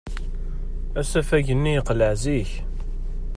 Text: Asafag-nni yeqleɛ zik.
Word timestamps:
Asafag-nni 0.99 1.71
yeqleɛ 1.73 2.13
zik. 2.23 2.49